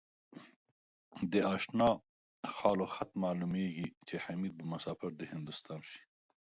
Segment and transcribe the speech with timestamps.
[1.31, 2.01] د آشناله
[2.55, 6.01] خال و خطه معلومېږي ـ چې حمیدبه مسافر دهندوستان شي